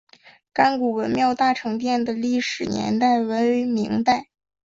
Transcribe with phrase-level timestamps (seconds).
[0.51, 4.29] 甘谷文庙大成殿的历史年代为明代。